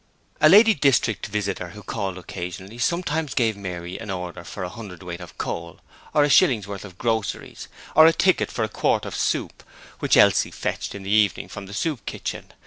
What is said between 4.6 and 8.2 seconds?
a hundredweight of coal or a shillingsworth of groceries, or a